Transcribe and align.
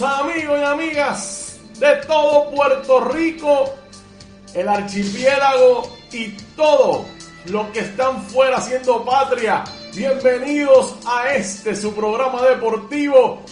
Amigos 0.00 0.58
y 0.58 0.64
amigas 0.64 1.60
de 1.78 1.96
todo 2.06 2.50
Puerto 2.50 3.00
Rico, 3.00 3.74
el 4.54 4.66
archipiélago 4.66 5.82
y 6.10 6.28
todo 6.56 7.04
lo 7.46 7.70
que 7.72 7.80
están 7.80 8.22
fuera 8.22 8.56
haciendo 8.56 9.04
patria. 9.04 9.62
Bienvenidos 9.94 10.94
a 11.06 11.34
este 11.34 11.76
su 11.76 11.94
programa 11.94 12.40
deportivo 12.42 13.42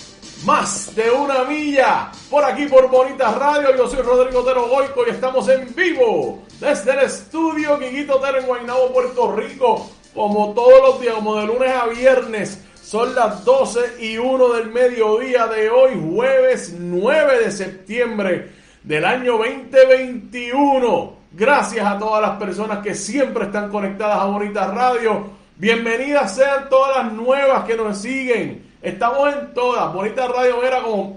más 0.44 0.94
de 0.94 1.10
una 1.10 1.44
milla 1.44 2.10
por 2.30 2.42
aquí 2.42 2.64
por 2.66 2.88
Bonita 2.88 3.32
Radio. 3.32 3.76
Yo 3.76 3.86
soy 3.86 4.00
Rodrigo 4.00 4.40
Otero 4.40 4.66
Goico 4.66 5.06
y 5.06 5.10
estamos 5.10 5.46
en 5.50 5.72
vivo 5.74 6.42
desde 6.58 6.92
el 6.92 7.00
estudio 7.00 7.78
Guiguito 7.78 8.16
Otero 8.16 8.38
en 8.38 8.46
Guaynabo, 8.46 8.92
Puerto 8.94 9.32
Rico, 9.32 9.90
como 10.14 10.54
todos 10.54 10.80
los 10.80 11.00
días, 11.02 11.14
como 11.16 11.36
de 11.36 11.46
lunes 11.46 11.70
a 11.70 11.86
viernes 11.86 12.58
son 12.82 13.14
las 13.14 13.44
12 13.44 14.02
y 14.02 14.18
1 14.18 14.48
del 14.54 14.70
mediodía 14.70 15.46
de 15.46 15.70
hoy, 15.70 15.92
jueves 16.12 16.74
9 16.78 17.44
de 17.44 17.50
septiembre 17.50 18.50
del 18.82 19.04
año 19.04 19.38
2021. 19.38 21.12
Gracias 21.32 21.86
a 21.86 21.98
todas 21.98 22.22
las 22.22 22.38
personas 22.38 22.78
que 22.78 22.94
siempre 22.94 23.44
están 23.44 23.70
conectadas 23.70 24.18
a 24.18 24.24
Bonita 24.24 24.66
Radio. 24.68 25.30
Bienvenidas 25.56 26.34
sean 26.34 26.68
todas 26.68 27.04
las 27.04 27.12
nuevas 27.12 27.64
que 27.64 27.76
nos 27.76 27.98
siguen. 27.98 28.64
Estamos 28.82 29.34
en 29.34 29.54
todas. 29.54 29.92
Bonita 29.92 30.26
Radio 30.26 30.62
era 30.64 30.82
como, 30.82 31.16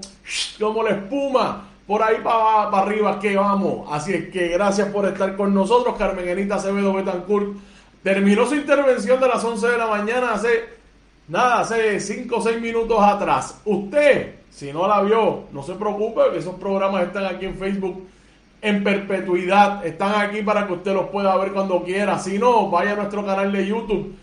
como 0.59 0.84
la 0.84 0.91
espuma. 0.91 1.69
Por 1.88 2.03
ahí 2.03 2.17
para, 2.23 2.69
para 2.69 2.84
arriba 2.84 3.19
que 3.19 3.36
vamos. 3.36 3.88
Así 3.91 4.14
es 4.14 4.30
que 4.30 4.50
gracias 4.50 4.89
por 4.89 5.06
estar 5.06 5.36
con 5.36 5.53
nosotros. 5.53 5.95
Carmen 5.97 6.28
Enita 6.28 6.56
Acevedo 6.56 6.94
Betancourt 6.94 7.58
terminó 8.03 8.45
su 8.45 8.56
intervención 8.56 9.19
de 9.19 9.28
las 9.28 9.44
11 9.44 9.67
de 9.67 9.78
la 9.78 9.88
mañana 9.88 10.34
hace 10.34 10.83
Nada, 11.28 11.62
hace 11.62 12.00
5 12.00 12.36
o 12.36 12.42
6 12.42 12.62
minutos 12.62 12.97
atrás. 13.02 13.62
Usted, 13.64 14.36
si 14.50 14.74
no 14.74 14.88
la 14.88 15.02
vio, 15.02 15.46
no 15.52 15.64
se 15.64 15.74
preocupe, 15.74 16.22
que 16.31 16.40
esos 16.40 16.56
programas 16.56 17.03
están 17.03 17.25
aquí 17.25 17.46
en 17.46 17.56
Facebook 17.56 18.06
en 18.62 18.84
perpetuidad. 18.84 19.86
Están 19.86 20.20
aquí 20.22 20.42
para 20.42 20.68
que 20.68 20.74
usted 20.74 20.94
los 20.94 21.08
pueda 21.08 21.36
ver 21.38 21.53
cuando 21.53 21.84
quiera. 21.84 22.20
Si 22.20 22.38
no, 22.38 22.70
vaya 22.70 22.94
a 22.94 22.96
nuestro 22.96 23.25
canal 23.25 23.52
de 23.52 23.66
YouTube 23.66 24.16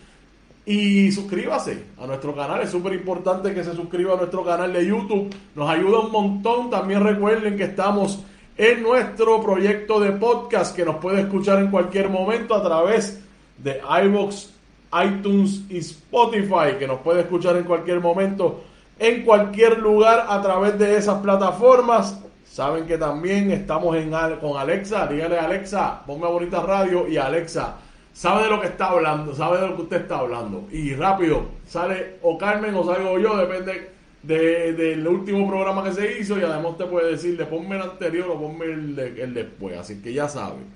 y 0.67 1.11
suscríbase 1.11 1.85
a 1.99 2.07
nuestro 2.07 2.35
canal. 2.35 2.61
Es 2.61 2.71
súper 2.71 2.93
importante 2.93 3.55
que 3.55 3.65
se 3.65 3.75
suscriba 3.75 4.15
a 4.15 4.17
nuestro 4.17 4.45
canal 4.45 4.73
de 4.73 4.87
YouTube. 4.87 5.35
Nos 5.55 5.71
ayuda 5.71 6.01
un 6.01 6.13
montón. 6.13 6.71
También 6.71 7.03
recuerden 7.03 7.57
que 7.57 7.65
estamos 7.65 8.25
en 8.59 8.83
nuestro 8.83 9.43
proyecto 9.43 10.01
de 10.01 10.13
podcast 10.13 10.77
que 10.77 10.85
nos 10.85 10.97
puede 10.97 11.23
escuchar 11.23 11.61
en 11.61 11.71
cualquier 11.71 12.11
momento 12.11 12.55
a 12.55 12.63
través 12.63 13.23
de 13.59 13.81
iVoox 14.05 14.60
iTunes 15.05 15.63
y 15.69 15.79
Spotify, 15.79 16.77
que 16.79 16.87
nos 16.87 17.01
puede 17.01 17.21
escuchar 17.21 17.57
en 17.57 17.65
cualquier 17.65 18.01
momento, 18.01 18.65
en 18.99 19.25
cualquier 19.25 19.79
lugar 19.79 20.27
a 20.29 20.41
través 20.43 20.79
de 20.79 20.97
esas 20.97 21.21
plataformas. 21.21 22.21
Saben 22.45 22.87
que 22.87 22.99
también 22.99 23.51
estamos 23.53 23.97
en, 23.97 24.11
con 24.41 24.57
Alexa. 24.59 25.07
Dígale 25.07 25.39
Alexa, 25.39 26.03
ponme 26.05 26.27
bonita 26.27 26.61
radio 26.61 27.07
y 27.09 27.17
Alexa 27.17 27.77
sabe 28.13 28.45
de 28.45 28.51
lo 28.51 28.61
que 28.61 28.69
está 28.69 28.91
hablando, 28.91 29.35
sabe 29.35 29.61
de 29.61 29.69
lo 29.69 29.77
que 29.77 29.83
usted 29.83 30.03
está 30.03 30.19
hablando. 30.19 30.67
Y 30.71 30.95
rápido, 30.95 31.47
sale 31.67 32.19
o 32.23 32.37
Carmen 32.37 32.75
o 32.75 32.85
salgo 32.85 33.19
yo, 33.19 33.37
depende 33.37 33.91
del 34.23 35.07
último 35.09 35.49
programa 35.49 35.83
que 35.83 35.93
se 35.93 36.19
hizo 36.19 36.39
y 36.39 36.43
además 36.43 36.77
te 36.77 36.85
puede 36.85 37.13
decirle 37.13 37.47
ponme 37.47 37.77
el 37.77 37.83
anterior 37.83 38.29
o 38.31 38.39
ponme 38.39 38.67
el, 38.67 38.99
el 38.99 39.35
después. 39.35 39.79
Así 39.79 40.03
que 40.03 40.13
ya 40.13 40.29
saben. 40.29 40.67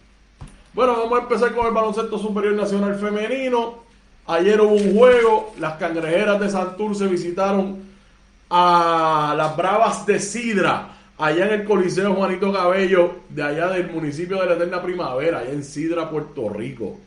Bueno, 0.74 0.94
vamos 0.96 1.20
a 1.20 1.22
empezar 1.24 1.54
con 1.54 1.66
el 1.66 1.74
baloncesto 1.74 2.20
superior 2.20 2.54
nacional 2.54 2.96
femenino. 2.96 3.90
Ayer 4.28 4.62
hubo 4.62 4.76
un 4.76 4.96
juego, 4.96 5.54
las 5.60 5.74
cangrejeras 5.74 6.40
de 6.40 6.50
Santurce 6.50 7.08
visitaron 7.08 7.90
a 8.52 9.34
las 9.36 9.58
Bravas 9.58 10.06
de 10.06 10.20
Sidra 10.20 10.99
allá 11.20 11.48
en 11.48 11.62
el 11.62 11.66
Coliseo 11.66 12.16
Juanito 12.16 12.52
Cabello, 12.52 13.16
de 13.30 13.44
allá 13.44 13.68
del 13.68 13.92
municipio 13.92 14.40
de 14.40 14.48
la 14.48 14.54
Eterna 14.54 14.82
Primavera, 14.82 15.40
allá 15.40 15.52
en 15.52 15.64
Sidra, 15.64 16.10
Puerto 16.10 16.50
Rico. 16.50 16.98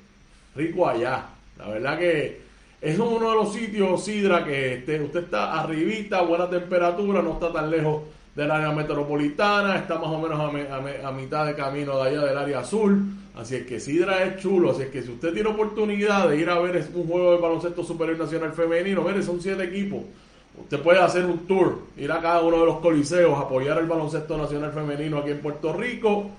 Rico 0.54 0.86
allá. 0.86 1.28
La 1.58 1.68
verdad 1.68 1.98
que 1.98 2.40
es 2.80 2.98
uno 2.98 3.30
de 3.30 3.36
los 3.36 3.54
sitios, 3.54 4.04
Sidra, 4.04 4.44
que 4.44 4.74
este, 4.74 5.00
usted 5.00 5.24
está 5.24 5.58
arribita, 5.60 6.20
buena 6.22 6.48
temperatura, 6.48 7.22
no 7.22 7.32
está 7.32 7.50
tan 7.52 7.70
lejos 7.70 8.02
del 8.36 8.50
área 8.50 8.70
metropolitana, 8.72 9.76
está 9.76 9.98
más 9.98 10.08
o 10.08 10.20
menos 10.20 10.38
a, 10.38 11.12
mitad 11.12 11.46
de 11.46 11.54
camino 11.54 11.96
de 12.02 12.10
allá 12.10 12.26
del 12.26 12.36
área 12.38 12.60
azul. 12.60 13.02
Así 13.34 13.56
es 13.56 13.66
que 13.66 13.80
Sidra 13.80 14.24
es 14.24 14.42
chulo. 14.42 14.72
Así 14.72 14.82
es 14.82 14.88
que 14.90 15.02
si 15.02 15.10
usted 15.10 15.32
tiene 15.32 15.48
oportunidad 15.48 16.28
de 16.28 16.36
ir 16.36 16.50
a 16.50 16.58
ver 16.58 16.86
un 16.94 17.08
juego 17.08 17.32
de 17.32 17.38
baloncesto 17.40 17.82
superior 17.82 18.18
nacional 18.18 18.52
femenino, 18.52 19.00
mire, 19.02 19.22
son 19.22 19.40
siete 19.40 19.64
equipos. 19.64 20.02
Usted 20.58 20.80
puede 20.80 21.00
hacer 21.00 21.24
un 21.24 21.46
tour, 21.46 21.78
ir 21.96 22.12
a 22.12 22.20
cada 22.20 22.42
uno 22.42 22.60
de 22.60 22.66
los 22.66 22.78
coliseos, 22.80 23.38
apoyar 23.38 23.78
el 23.78 23.86
baloncesto 23.86 24.36
nacional 24.36 24.72
femenino 24.72 25.18
aquí 25.18 25.30
en 25.30 25.40
Puerto 25.40 25.72
Rico, 25.72 26.30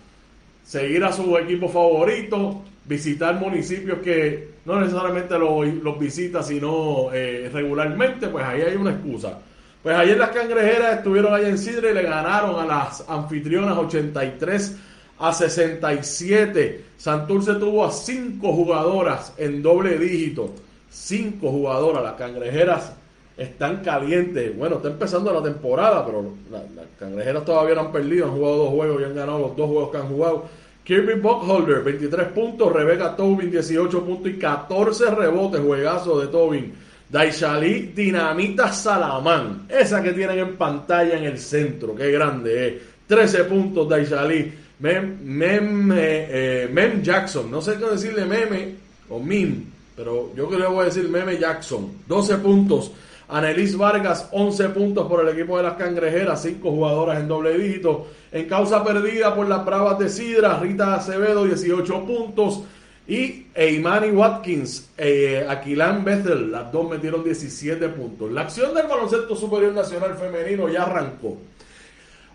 seguir 0.64 1.04
a 1.04 1.12
su 1.12 1.36
equipo 1.38 1.68
favorito, 1.68 2.62
visitar 2.86 3.36
municipios 3.36 4.00
que 4.00 4.54
no 4.66 4.80
necesariamente 4.80 5.38
los, 5.38 6.00
visita, 6.00 6.44
sino 6.44 7.10
eh, 7.12 7.50
regularmente, 7.52 8.28
pues 8.28 8.46
ahí 8.46 8.62
hay 8.62 8.76
una 8.76 8.92
excusa. 8.92 9.40
Pues 9.82 9.96
ayer 9.98 10.18
las 10.18 10.30
cangrejeras 10.30 10.98
estuvieron 10.98 11.34
allá 11.34 11.50
en 11.50 11.58
Sidra 11.58 11.90
y 11.92 11.94
le 11.94 12.04
ganaron 12.04 12.60
a 12.60 12.66
las 12.66 13.04
anfitrionas 13.10 13.78
83 13.78 14.78
a 15.20 15.34
67. 15.34 16.86
Santurce 16.98 17.56
tuvo 17.56 17.84
a 17.84 17.92
cinco 17.92 18.54
jugadoras 18.54 19.34
en 19.38 19.62
doble 19.62 19.98
dígito. 19.98 20.54
Cinco 20.90 21.52
jugadoras, 21.52 22.04
las 22.04 22.14
cangrejeras 22.14 22.94
están 23.38 23.84
calientes. 23.84 24.56
Bueno, 24.58 24.78
está 24.78 24.90
empezando 24.90 25.34
la 25.34 25.42
temporada, 25.42 26.06
pero 26.06 26.34
las 26.52 26.64
cangrejeras 27.00 27.46
todavía 27.46 27.76
no 27.76 27.82
han 27.82 27.92
perdido, 27.92 28.26
han 28.26 28.32
jugado 28.32 28.58
dos 28.58 28.70
juegos 28.70 29.02
y 29.02 29.06
han 29.06 29.16
ganado 29.16 29.40
los 29.40 29.56
dos 29.56 29.68
juegos 29.68 29.92
que 29.92 29.98
han 29.98 30.08
jugado. 30.08 30.46
Kirby 30.84 31.14
Buckholder, 31.20 31.82
23 31.82 32.28
puntos, 32.30 32.74
Rebecca 32.74 33.16
Tobin, 33.16 33.50
18 33.50 34.04
puntos 34.04 34.32
y 34.32 34.38
14 34.38 35.12
rebotes, 35.12 35.62
juegazo 35.62 36.20
de 36.20 36.28
Tobin. 36.28 36.74
Daishali 37.10 37.92
Dinamita 37.96 38.72
Salamán, 38.72 39.68
esa 39.70 40.02
que 40.02 40.14
tienen 40.14 40.40
en 40.40 40.58
pantalla 40.58 41.16
en 41.16 41.26
el 41.26 41.38
centro, 41.38 41.96
qué 41.96 42.12
grande 42.12 42.68
es. 42.68 42.74
13 43.08 43.44
puntos 43.46 43.88
Daishali. 43.88 44.52
Mem, 44.80 45.20
Mem, 45.24 45.92
eh, 45.96 46.68
Mem 46.70 47.02
Jackson, 47.02 47.50
no 47.50 47.62
sé 47.62 47.78
qué 47.78 47.86
decirle 47.86 48.26
Meme, 48.26 48.76
o 49.10 49.20
Mim, 49.20 49.66
pero 49.96 50.32
yo 50.36 50.48
creo 50.48 50.68
que 50.68 50.74
voy 50.74 50.82
a 50.82 50.86
decir 50.86 51.08
Meme 51.08 51.38
Jackson, 51.38 52.00
12 52.08 52.38
puntos. 52.38 52.92
Anelis 53.28 53.78
Vargas, 53.78 54.30
11 54.32 54.70
puntos 54.70 55.08
por 55.08 55.22
el 55.22 55.30
equipo 55.30 55.58
de 55.58 55.64
las 55.64 55.74
Cangrejeras, 55.74 56.42
5 56.42 56.70
jugadoras 56.70 57.20
en 57.20 57.28
doble 57.28 57.58
dígito. 57.58 58.08
En 58.32 58.48
causa 58.48 58.84
perdida 58.84 59.34
por 59.36 59.48
las 59.48 59.66
Bravas 59.66 60.00
de 60.00 60.10
Sidra, 60.10 60.60
Rita 60.60 60.96
Acevedo, 60.96 61.46
18 61.46 62.06
puntos. 62.06 62.64
Y 63.08 63.48
Eimani 63.54 64.12
Watkins, 64.12 64.92
eh, 64.98 65.46
Aquilán 65.48 66.06
Bethel, 66.06 66.52
las 66.52 66.72
dos 66.72 66.90
metieron 66.90 67.24
17 67.24 67.90
puntos. 67.90 68.32
La 68.32 68.42
acción 68.42 68.74
del 68.74 68.88
baloncesto 68.88 69.36
superior 69.36 69.74
nacional 69.74 70.16
femenino 70.16 70.70
ya 70.70 70.84
arrancó. 70.84 71.38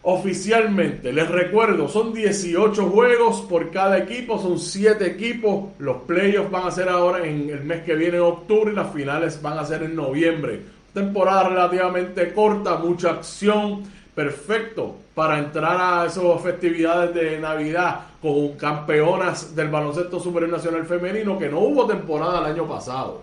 Oficialmente, 0.03 1.13
les 1.13 1.29
recuerdo, 1.29 1.89
son 1.89 2.13
18 2.15 2.85
juegos 2.85 3.41
por 3.43 3.71
cada 3.71 3.99
equipo, 3.99 4.41
son 4.41 4.59
7 4.59 5.05
equipos. 5.07 5.71
Los 5.79 6.03
playoffs 6.03 6.51
van 6.51 6.67
a 6.67 6.71
ser 6.71 6.89
ahora 6.89 7.27
en 7.27 7.51
el 7.51 7.65
mes 7.65 7.83
que 7.83 7.95
viene, 7.95 8.19
en 8.19 8.23
octubre, 8.23 8.73
y 8.73 8.77
las 8.77 8.93
finales 8.93 9.43
van 9.43 9.59
a 9.59 9.65
ser 9.65 9.83
en 9.83 9.97
noviembre. 9.97 10.63
Temporada 10.99 11.49
relativamente 11.49 12.33
corta, 12.33 12.77
mucha 12.77 13.11
acción, 13.11 13.85
perfecto 14.17 14.97
para 15.15 15.39
entrar 15.39 15.77
a 15.81 16.07
esas 16.07 16.43
festividades 16.43 17.15
de 17.15 17.39
Navidad 17.39 18.01
con 18.21 18.55
campeonas 18.55 19.55
del 19.55 19.69
baloncesto 19.69 20.19
superior 20.19 20.51
nacional 20.51 20.87
femenino, 20.87 21.39
que 21.39 21.49
no 21.49 21.61
hubo 21.61 21.87
temporada 21.87 22.41
el 22.41 22.47
año 22.53 22.67
pasado. 22.67 23.23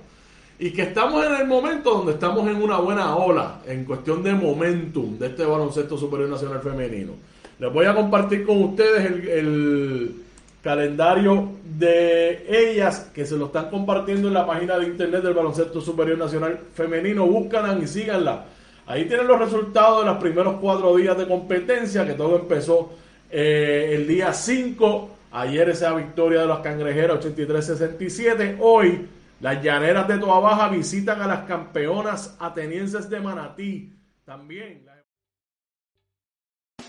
Y 0.57 0.71
que 0.71 0.83
estamos 0.83 1.25
en 1.25 1.35
el 1.35 1.47
momento 1.47 1.95
donde 1.95 2.13
estamos 2.13 2.47
en 2.47 2.63
una 2.63 2.77
buena 2.77 3.13
ola 3.17 3.59
en 3.67 3.83
cuestión 3.83 4.23
de 4.23 4.33
momentum 4.33 5.17
de 5.19 5.27
este 5.27 5.43
baloncesto 5.43 5.97
superior 5.97 6.29
nacional 6.29 6.61
femenino. 6.61 7.11
Les 7.59 7.73
voy 7.73 7.87
a 7.87 7.93
compartir 7.93 8.45
con 8.45 8.63
ustedes 8.63 9.05
el, 9.05 9.27
el 9.27 10.15
calendario 10.63 11.49
de 11.77 12.45
ellas 12.47 13.11
que 13.13 13.25
se 13.25 13.35
lo 13.35 13.47
están 13.47 13.69
compartiendo 13.69 14.27
en 14.27 14.33
la 14.33 14.45
página 14.45 14.77
de 14.77 14.87
internet 14.87 15.23
del 15.23 15.33
baloncesto 15.33 15.81
superior 15.81 16.17
nacional 16.17 16.59
femenino. 16.73 17.25
Búscanla 17.25 17.77
y 17.81 17.87
síganla. 17.87 18.45
Ahí 18.87 19.05
tienen 19.05 19.27
los 19.27 19.39
resultados 19.39 20.01
de 20.03 20.11
los 20.11 20.17
primeros 20.17 20.55
cuatro 20.61 20.95
días 20.95 21.17
de 21.17 21.27
competencia, 21.27 22.05
que 22.05 22.13
todo 22.13 22.39
empezó 22.39 22.93
eh, 23.29 23.91
el 23.93 24.07
día 24.07 24.31
5. 24.31 25.09
Ayer 25.31 25.69
esa 25.69 25.93
victoria 25.93 26.41
de 26.41 26.47
los 26.47 26.59
cangrejeros 26.59 27.25
83-67. 27.25 28.57
Hoy 28.61 29.07
las 29.41 29.61
llaneras 29.61 30.07
de 30.07 30.17
Toa 30.17 30.39
Baja 30.39 30.69
visitan 30.69 31.21
a 31.21 31.27
las 31.27 31.41
campeonas 31.41 32.37
atenienses 32.39 33.09
de 33.09 33.19
Manatí. 33.19 33.91
También. 34.23 34.94